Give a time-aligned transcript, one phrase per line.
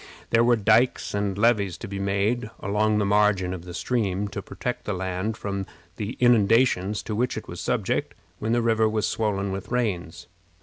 [0.31, 4.41] There were dikes and levees to be made along the margin of the stream to
[4.41, 9.07] protect the land from the inundations to which it was subject when the river was
[9.07, 10.25] swollen with rains.